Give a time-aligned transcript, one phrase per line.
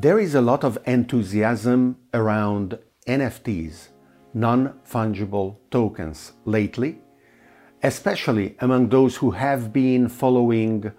[0.00, 3.88] There is a lot of enthusiasm around NFTs,
[4.32, 7.00] non fungible tokens, lately,
[7.82, 10.92] especially among those who have been following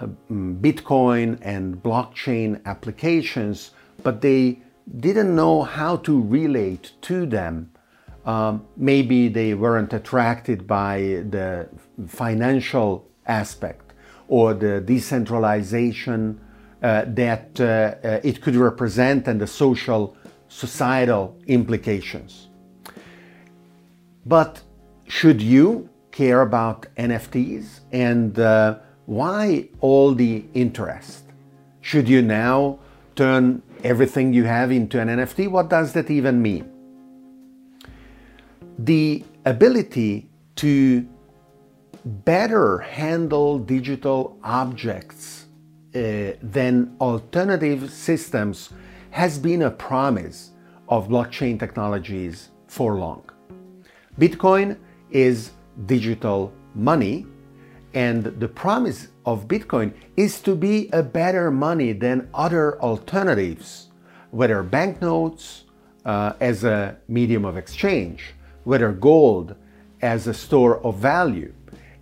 [0.00, 3.70] mm, Bitcoin and blockchain applications,
[4.02, 4.60] but they
[4.98, 7.70] didn't know how to relate to them.
[8.26, 11.68] Um, maybe they weren't attracted by the
[12.08, 13.92] financial aspect
[14.26, 16.40] or the decentralization
[16.82, 17.64] that uh,
[18.06, 20.16] uh, it could represent and the social,
[20.48, 22.48] societal implications.
[24.26, 24.62] But
[25.06, 31.24] should you care about NFTs and uh, why all the interest?
[31.80, 32.78] Should you now
[33.16, 35.48] turn everything you have into an NFT?
[35.48, 36.68] What does that even mean?
[38.78, 41.06] The ability to
[42.04, 45.41] better handle digital objects
[45.94, 48.70] uh, than alternative systems
[49.10, 50.52] has been a promise
[50.88, 53.22] of blockchain technologies for long.
[54.18, 54.78] Bitcoin
[55.10, 55.52] is
[55.86, 57.26] digital money,
[57.94, 63.88] and the promise of Bitcoin is to be a better money than other alternatives,
[64.30, 65.64] whether banknotes
[66.04, 68.34] uh, as a medium of exchange,
[68.64, 69.54] whether gold
[70.00, 71.52] as a store of value.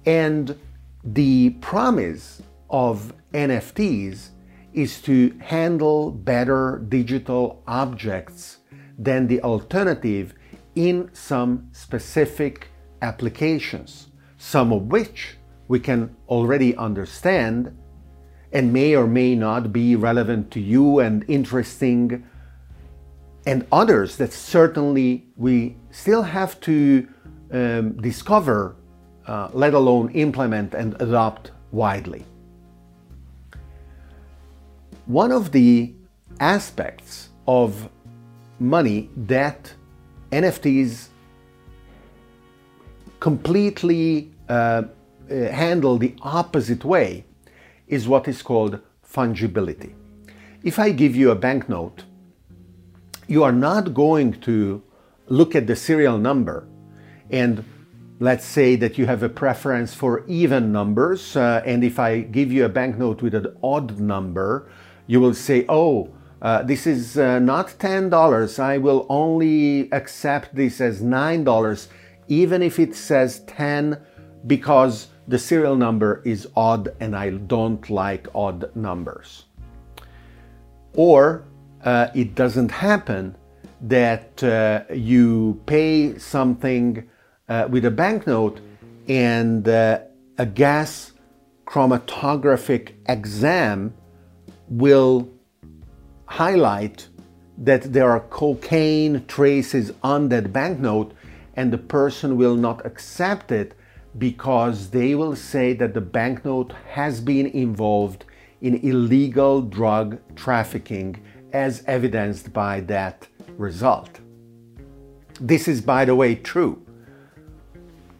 [0.06, 0.56] And
[1.04, 4.30] the promise of NFTs
[4.72, 8.58] is to handle better digital objects
[8.98, 10.34] than the alternative
[10.74, 12.68] in some specific
[13.02, 15.36] applications, some of which
[15.68, 17.76] we can already understand
[18.52, 22.24] and may or may not be relevant to you and interesting,
[23.46, 27.06] and others that certainly we still have to
[27.52, 28.76] um, discover,
[29.26, 32.24] uh, let alone implement and adopt widely.
[35.10, 35.92] One of the
[36.38, 37.88] aspects of
[38.60, 39.74] money that
[40.30, 41.08] NFTs
[43.18, 44.84] completely uh, uh,
[45.28, 47.24] handle the opposite way
[47.88, 49.94] is what is called fungibility.
[50.62, 52.04] If I give you a banknote,
[53.26, 54.80] you are not going to
[55.26, 56.68] look at the serial number
[57.30, 57.64] and
[58.20, 62.52] let's say that you have a preference for even numbers uh, and if I give
[62.52, 64.70] you a banknote with an odd number,
[65.10, 66.08] you will say, oh,
[66.40, 68.58] uh, this is uh, not $10.
[68.60, 71.88] I will only accept this as $9
[72.28, 74.00] even if it says 10
[74.46, 79.46] because the serial number is odd and I don't like odd numbers.
[80.94, 81.44] Or
[81.84, 83.34] uh, it doesn't happen
[83.80, 87.10] that uh, you pay something
[87.48, 88.60] uh, with a banknote
[89.08, 90.02] and uh,
[90.38, 91.14] a gas
[91.66, 93.94] chromatographic exam
[94.70, 95.28] will
[96.26, 97.08] highlight
[97.58, 101.12] that there are cocaine traces on that banknote
[101.54, 103.74] and the person will not accept it
[104.16, 108.24] because they will say that the banknote has been involved
[108.60, 111.20] in illegal drug trafficking
[111.52, 113.26] as evidenced by that
[113.56, 114.20] result.
[115.40, 116.84] This is, by the way, true.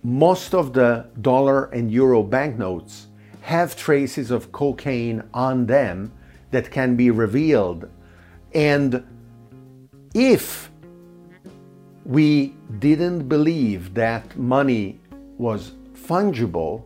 [0.02, 3.08] Most of the dollar and euro banknotes
[3.42, 6.12] have traces of cocaine on them
[6.50, 7.88] that can be revealed.
[8.54, 9.04] And
[10.14, 10.70] if
[12.04, 15.00] we didn't believe that money
[15.38, 16.82] was fungible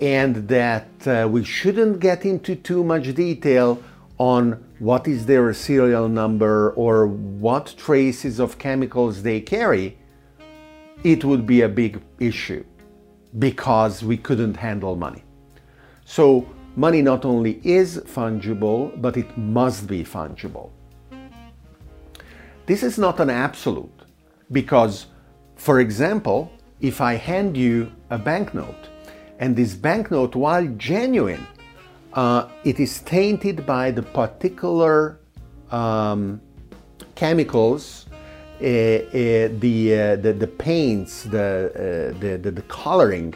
[0.00, 3.82] and that uh, we shouldn't get into too much detail
[4.16, 9.98] on what is their serial number or what traces of chemicals they carry,
[11.04, 12.64] it would be a big issue
[13.38, 15.22] because we couldn't handle money.
[16.04, 16.46] So,
[16.76, 20.70] money not only is fungible, but it must be fungible.
[22.66, 24.02] This is not an absolute
[24.52, 25.06] because,
[25.56, 28.88] for example, if I hand you a banknote
[29.38, 31.46] and this banknote, while genuine,
[32.12, 35.18] uh, it is tainted by the particular
[35.70, 36.40] um,
[37.14, 38.06] chemicals,
[38.60, 43.34] uh, uh, the, uh, the, the paints, the, uh, the, the, the, coloring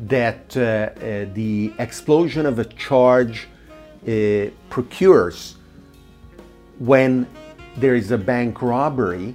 [0.00, 0.90] that uh,
[1.34, 3.48] the explosion of a charge
[4.68, 5.56] procures
[6.78, 7.26] when
[7.76, 9.34] there is a bank robbery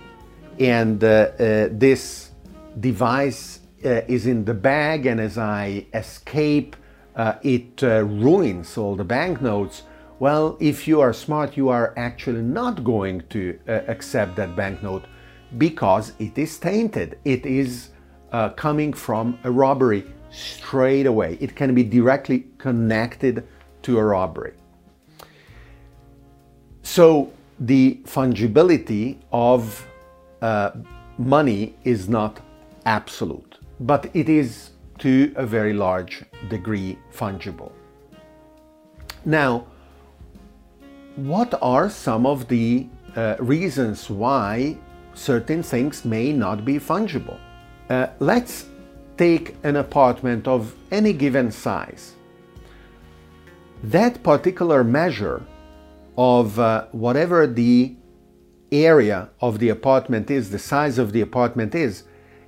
[0.59, 2.31] and uh, uh, this
[2.79, 6.75] device uh, is in the bag and as I escape
[7.15, 9.83] uh, it uh, ruins all the banknotes.
[10.19, 15.05] Well if you are smart you are actually not going to uh, accept that banknote
[15.57, 17.17] because it is tainted.
[17.25, 17.89] It is
[18.55, 23.47] coming from a robbery straight away it can be directly connected
[23.81, 24.53] to a robbery
[26.89, 29.85] So the fungibility of
[30.41, 30.71] uh,
[31.19, 32.39] money is not
[32.85, 37.71] absolute, but it is to a very large degree fungible.
[39.23, 39.67] Now,
[41.15, 44.75] what are some of the uh, reasons why
[45.13, 47.37] certain things may not be fungible?
[47.89, 48.65] Uh, let's
[49.19, 52.15] take an apartment of any given size.
[53.83, 55.45] That particular measure
[56.17, 57.97] of uh, whatever the
[58.71, 62.03] area of the apartment is, the size of the apartment is,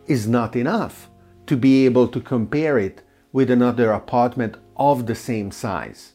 [0.08, 1.10] is not enough
[1.48, 3.02] to be able to compare it
[3.34, 6.14] with another apartment of the same size.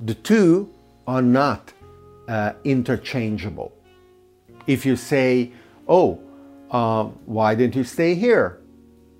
[0.00, 0.72] The two
[1.06, 1.70] are not
[2.28, 3.72] uh, interchangeable.
[4.66, 5.52] If you say,
[5.86, 6.18] oh,
[6.70, 8.63] uh, why didn't you stay here?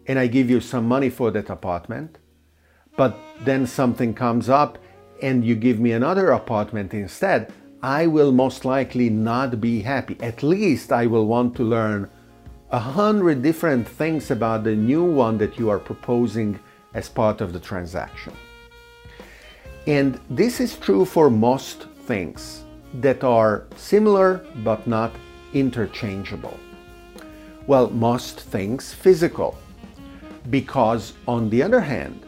[0.06, 2.18] And I give you some money for that apartment,
[2.96, 4.78] but then something comes up
[5.22, 7.52] and you give me another apartment instead,
[7.82, 10.16] I will most likely not be happy.
[10.20, 12.10] At least I will want to learn
[12.70, 16.58] a hundred different things about the new one that you are proposing
[16.94, 18.32] as part of the transaction.
[19.86, 22.64] And this is true for most things
[23.00, 25.12] that are similar but not
[25.52, 26.58] interchangeable.
[27.66, 29.58] Well, most things physical.
[30.50, 32.25] Because on the other hand,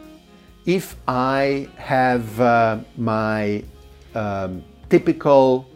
[0.65, 3.63] if I have uh, my
[4.15, 5.67] um, typical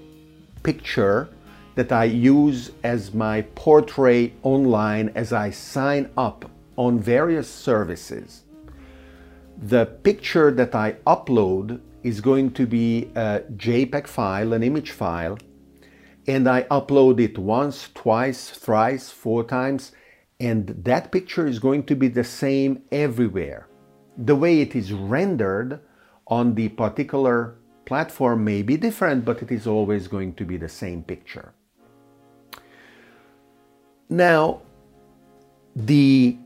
[0.63, 1.29] picture
[1.75, 8.43] that I use as my portrait online as I sign up on various services.
[9.57, 15.37] The picture that I upload is going to be a JPEG file, an image file,
[16.27, 19.91] and I upload it once, twice, thrice, four times,
[20.41, 23.67] and that picture is going to be the same everywhere.
[24.17, 25.79] The way it is rendered
[26.25, 27.55] on the particular
[27.85, 31.53] platform may be different, but it is always going to be the same picture.
[34.09, 34.63] Now,
[35.75, 36.37] the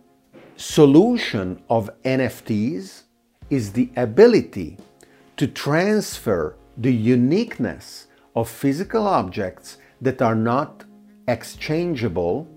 [0.58, 3.04] solution of NFTs
[3.50, 4.78] is the ability
[5.38, 10.84] to transfer the uniqueness of physical objects that are not
[11.30, 12.48] exchangeable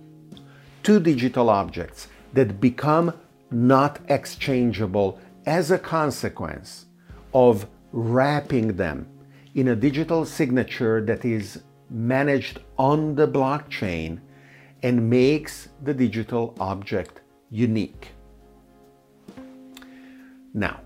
[0.88, 3.12] to digital objects that become
[3.50, 6.86] not exchangeable as a consequence
[7.34, 9.06] of wrapping them
[9.54, 14.18] in a digital signature that is managed on the blockchain
[14.82, 17.20] and makes the digital object
[17.50, 18.12] unique.
[20.54, 20.80] Now,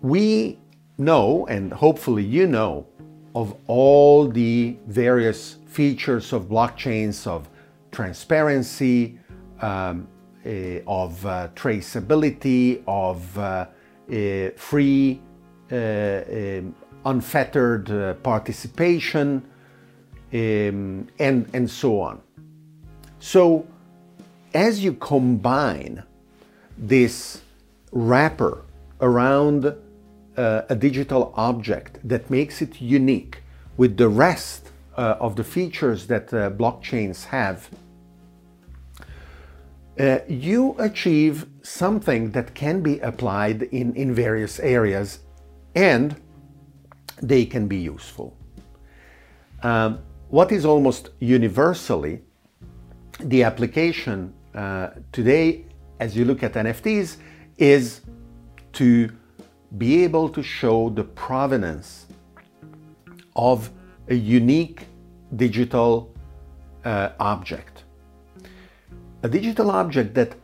[0.00, 0.60] we
[0.96, 2.86] know, and hopefully you know,
[3.34, 7.48] of all the various features of blockchains of
[7.90, 9.18] transparency,
[9.60, 10.08] um,
[10.46, 13.66] uh, of uh, traceability, of uh,
[14.56, 15.20] free,
[15.70, 19.42] um, unfettered participation,
[20.32, 22.22] um, and, and so on.
[23.18, 23.66] So,
[24.54, 26.02] as you combine
[26.78, 27.42] this
[27.92, 28.64] wrapper
[29.02, 29.66] around
[30.36, 33.42] uh, a digital object that makes it unique
[33.76, 34.69] with the rest
[35.00, 37.70] uh, of the features that uh, blockchains have,
[39.98, 45.20] uh, you achieve something that can be applied in, in various areas
[45.74, 46.20] and
[47.22, 48.36] they can be useful.
[49.62, 52.20] Um, what is almost universally
[53.20, 55.64] the application uh, today,
[55.98, 57.16] as you look at NFTs,
[57.56, 58.02] is
[58.74, 59.10] to
[59.78, 62.06] be able to show the provenance
[63.34, 63.70] of
[64.08, 64.86] a unique
[65.36, 66.12] digital
[66.84, 67.84] uh, object.
[69.22, 70.34] A digital object that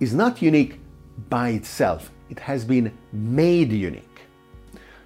[0.00, 0.80] is not unique
[1.28, 4.20] by itself, it has been made unique.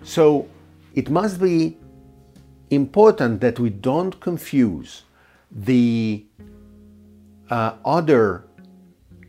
[0.03, 0.49] So
[0.95, 1.77] it must be
[2.71, 5.03] important that we don't confuse
[5.51, 6.25] the
[7.51, 8.45] uh, other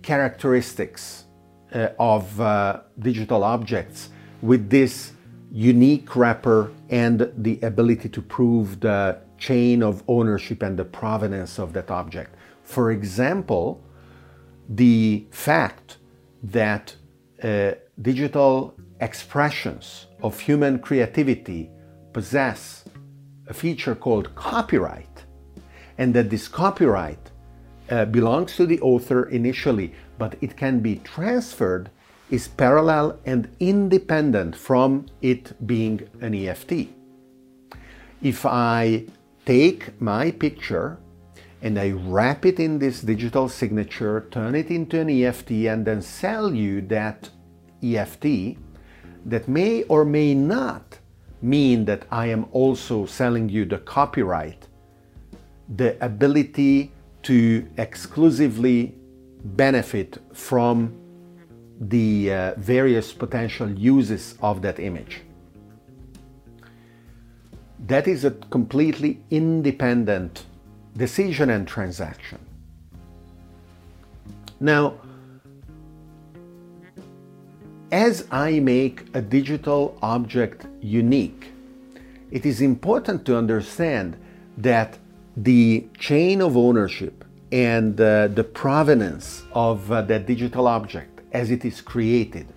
[0.01, 1.25] characteristics
[1.74, 4.10] uh, of uh, digital objects
[4.41, 5.13] with this
[5.51, 11.74] unique wrapper and the ability to prove the chain of ownership and the provenance of
[11.74, 12.36] that object.
[12.63, 13.83] For example,
[14.69, 15.98] the fact
[16.43, 16.95] that
[17.43, 17.71] uh,
[18.01, 21.71] digital expressions of human creativity
[22.13, 22.86] possess
[23.48, 25.25] a feature called copyright,
[25.98, 27.31] and that this copyright
[27.89, 31.89] uh, belongs to the author initially, but it can be transferred,
[32.29, 36.89] is parallel and independent from it being an NFT.
[38.21, 39.05] If I
[39.51, 40.98] take my picture
[41.62, 46.01] and I wrap it in this digital signature, turn it into an NFT, and then
[46.01, 47.29] sell you that
[47.84, 48.58] NFT
[49.25, 50.98] that may or may not
[51.41, 54.62] mean that I am also selling you the copyright,
[55.81, 56.93] the ability
[57.24, 58.96] to exclusively
[59.65, 60.74] benefit from
[61.93, 65.22] the uh, various potential uses of that image.
[67.88, 70.46] That is a completely independent
[70.96, 72.40] decision and transaction.
[74.60, 74.94] Now,
[77.92, 81.52] as I make a digital object unique,
[82.30, 84.16] it is important to understand
[84.58, 84.98] that
[85.36, 91.66] the chain of ownership and uh, the provenance of uh, that digital object as it
[91.66, 92.48] is created,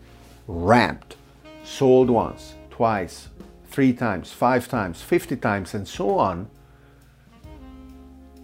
[0.46, 1.16] wrapped,
[1.64, 3.28] sold once, twice,
[3.74, 6.48] three times, five times, 50 times, and so on,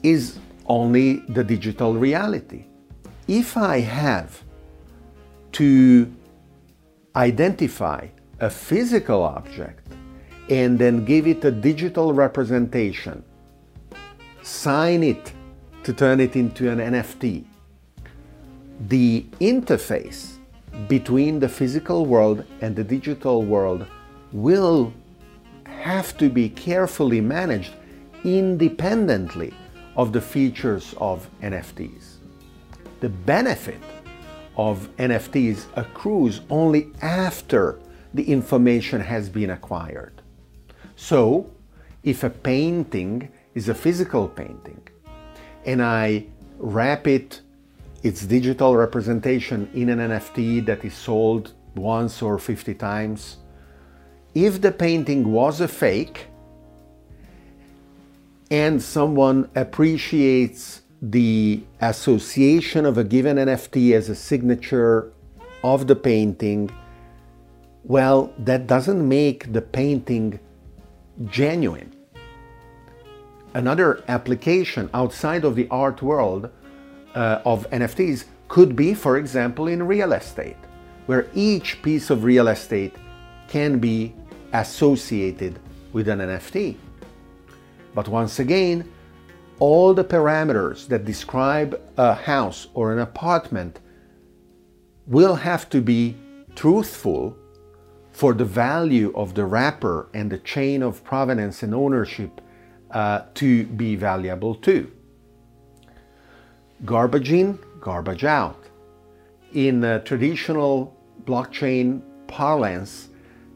[0.03, 2.65] is only the digital reality.
[3.29, 4.43] If I have
[5.53, 6.13] to
[7.15, 8.09] identify
[8.41, 9.87] a physical object
[10.49, 13.23] and then give it a digital representation,
[14.43, 15.33] sign it
[15.85, 17.45] to turn it into an NFT,
[18.89, 20.39] the interface
[20.89, 23.87] between the physical world and the digital world
[24.33, 24.93] will
[25.81, 27.73] have to be carefully managed
[28.25, 29.55] independently
[29.97, 32.17] of the features of NFTs.
[33.01, 33.81] The benefit
[34.57, 37.81] of NFTs accrues only after
[38.13, 40.23] the information has been acquired.
[40.97, 41.51] So,
[42.03, 44.83] if a painting is a physical painting
[45.65, 46.27] and I
[46.59, 47.41] wrap it
[48.03, 53.37] its digital representation in an NFT that is sold once or 50 times.
[54.35, 56.27] If the painting was a fake
[58.51, 65.13] and someone appreciates the association of a given NFT as a signature
[65.65, 66.71] of the painting,
[67.83, 70.39] well, that doesn't make the painting
[71.27, 71.93] genuine.
[73.55, 76.51] Another application outside of the art world
[77.17, 80.57] uh, of NFTs could be, for example, in real estate,
[81.07, 82.95] where each piece of real estate
[83.51, 84.15] can be
[84.55, 85.59] associated
[85.93, 86.77] with an NFT.
[87.95, 88.91] But once again,
[89.59, 93.81] all the parameters that describe a house or an apartment
[95.07, 96.17] will have to be
[96.55, 97.37] truthful
[98.13, 102.41] for the value of the wrapper and the chain of provenance and ownership
[102.93, 104.91] uh, to be valuable too
[106.85, 108.57] garbage in, garbage out.
[109.53, 113.10] In traditional blockchain parlance,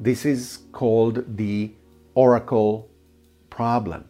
[0.05, 1.73] this is called the
[2.15, 2.91] oracle
[3.49, 4.05] problem.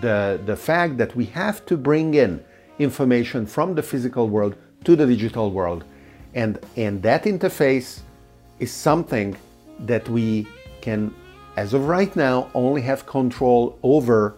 [0.00, 2.44] The, the fact that we have to bring in
[2.78, 5.84] information from the physical world to the digital world.
[6.34, 8.00] And, and that interface
[8.60, 9.36] is something
[9.80, 10.46] that we
[10.80, 11.12] can,
[11.56, 14.36] as of right now, only have control over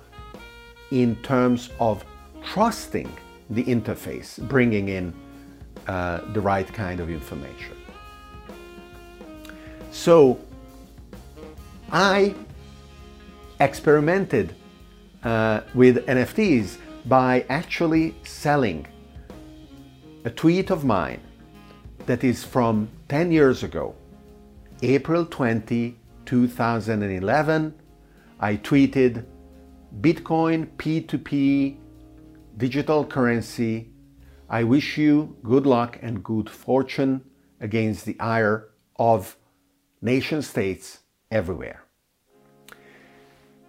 [0.91, 2.03] in terms of
[2.43, 3.13] trusting
[3.51, 5.13] the interface, bringing in
[5.87, 7.77] uh, the right kind of information.
[9.91, 10.39] So
[11.91, 12.35] I
[13.61, 14.55] experimented
[15.25, 16.77] uh, with NFTs
[17.07, 18.87] by actually selling
[20.27, 21.21] a tweet of mine
[22.05, 23.95] that is from 10 years ago,
[24.83, 27.75] April 20, 2011.
[28.39, 29.25] I tweeted
[30.03, 31.79] Bitcoin P2P
[32.59, 33.91] digital currency.
[34.51, 37.25] I wish you good luck and good fortune
[37.61, 39.39] against the ire of
[40.03, 41.83] nation states everywhere.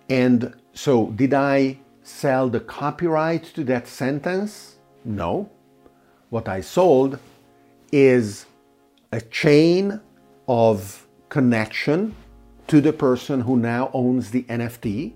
[0.09, 4.77] And so, did I sell the copyright to that sentence?
[5.05, 5.49] No.
[6.29, 7.19] What I sold
[7.91, 8.45] is
[9.11, 9.99] a chain
[10.47, 12.15] of connection
[12.67, 15.13] to the person who now owns the NFT,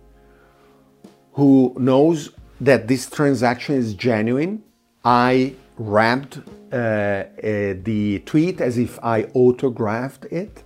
[1.33, 2.31] who knows
[2.62, 4.63] that this transaction is genuine.
[5.03, 6.39] I wrapped
[6.71, 7.25] uh, uh,
[7.83, 10.63] the tweet as if I autographed it.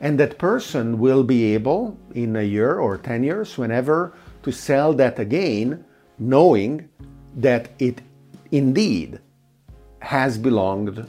[0.00, 4.12] And that person will be able, in a year or 10 years, whenever,
[4.42, 5.84] to sell that again,
[6.18, 6.88] knowing
[7.36, 8.00] that it
[8.50, 9.20] indeed
[10.00, 11.08] has belonged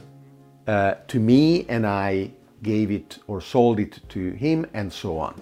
[0.66, 2.30] uh, to me and I
[2.62, 5.40] gave it or sold it to him and so on.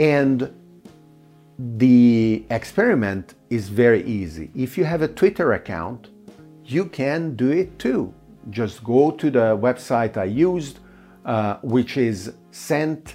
[0.00, 0.52] And
[1.58, 4.50] the experiment is very easy.
[4.54, 6.08] If you have a Twitter account,
[6.64, 8.12] you can do it too.
[8.50, 10.78] Just go to the website I used,
[11.28, 13.14] uh, which is cent.co,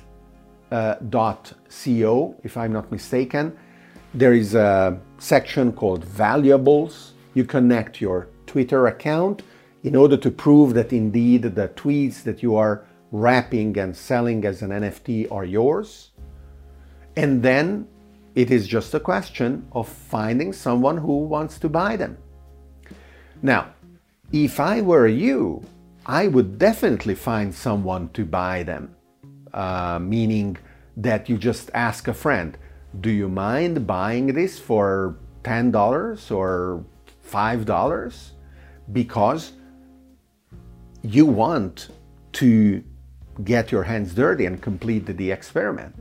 [0.72, 0.96] uh,
[2.44, 3.58] if I'm not mistaken.
[4.14, 7.14] There is a section called Valuables.
[7.34, 9.42] You connect your Twitter account
[9.84, 14.62] in order to prove that indeed the tweets that you are wrapping and selling as
[14.62, 16.12] an NFT are yours.
[17.16, 17.88] And then
[18.36, 22.20] it is just a question of finding someone who wants to buy them.
[23.42, 23.74] Now,
[24.32, 25.64] if I were you,
[26.06, 28.96] I would definitely find someone to buy them,
[29.54, 30.58] uh, meaning
[30.98, 32.58] that you just ask a friend,
[33.00, 36.86] do you mind buying this for $10 or
[37.26, 38.32] $5?
[38.92, 39.54] Because
[41.04, 41.90] you want
[42.34, 42.84] to
[43.46, 45.96] get your hands dirty and complete the, the experiment.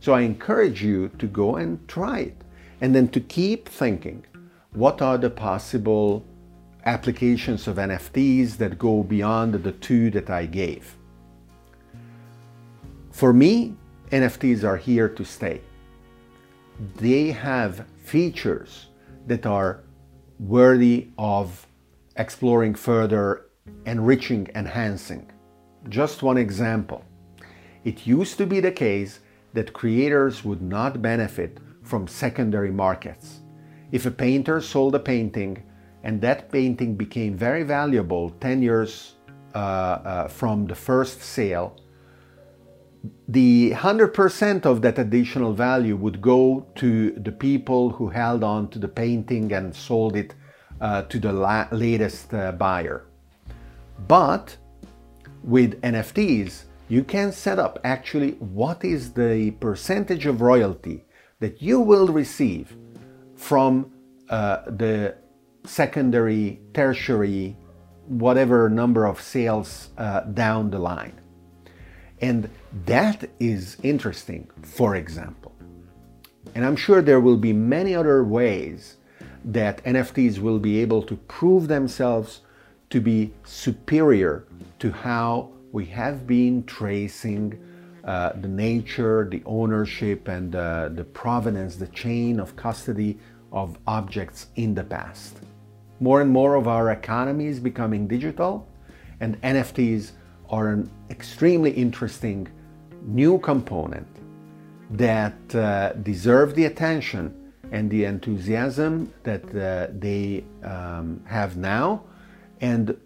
[0.00, 2.42] So I encourage you to go and try it
[2.80, 4.24] and then to keep thinking
[4.72, 6.24] what are the possible
[6.84, 10.96] applications of NFTs that go beyond the two that I gave.
[13.10, 13.76] For me,
[14.10, 15.60] NFTs are here to stay.
[16.96, 18.86] They have features
[19.26, 19.80] that are
[20.38, 21.66] worthy of
[22.16, 23.46] exploring further,
[23.84, 25.30] enriching, enhancing.
[25.88, 27.04] Just one example.
[27.84, 29.20] It used to be the case
[29.52, 33.40] that creators would not benefit from secondary markets.
[33.92, 35.62] If a painter sold a painting
[36.02, 39.14] and that painting became very valuable 10 years
[39.54, 41.76] uh, uh, from the first sale,
[43.28, 48.78] the 100% of that additional value would go to the people who held on to
[48.78, 50.34] the painting and sold it
[50.80, 53.06] uh, to the la latest uh, buyer.
[54.08, 54.56] But
[55.42, 61.04] with NFTs, you can set up actually what is the percentage of royalty
[61.38, 62.76] that you will receive
[63.36, 63.90] from
[64.28, 65.16] uh, the
[65.64, 67.56] secondary, tertiary,
[68.06, 71.20] whatever number of sales uh, down the line.
[72.20, 72.50] And
[72.86, 75.54] that is interesting, for example.
[76.54, 78.96] And I'm sure there will be many other ways
[79.44, 82.40] that NFTs will be able to prove themselves
[82.90, 84.46] to be superior
[84.80, 87.58] to how we have been tracing
[88.04, 93.18] uh, the nature, the ownership, and uh, the provenance, the chain of custody
[93.52, 95.36] of objects in the past.
[96.00, 98.66] More and more of our economy is becoming digital,
[99.20, 100.12] and NFTs
[100.48, 102.48] are an extremely interesting
[103.02, 104.06] new component
[104.90, 112.02] that uh, deserve the attention and the enthusiasm that uh, they um, have now,
[112.60, 112.96] and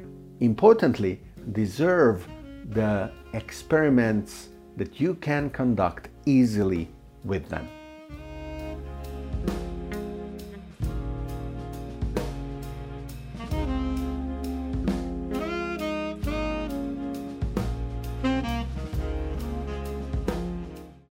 [0.40, 1.20] importantly,
[1.52, 2.26] deserve
[2.70, 6.88] the experiments that you can conduct easily
[7.24, 7.68] with them.